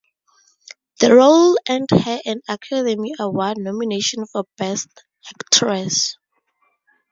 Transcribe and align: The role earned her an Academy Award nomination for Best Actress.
The 0.99 1.13
role 1.13 1.55
earned 1.69 1.89
her 1.91 2.21
an 2.25 2.41
Academy 2.49 3.13
Award 3.19 3.59
nomination 3.59 4.25
for 4.25 4.45
Best 4.57 4.87
Actress. 5.29 6.17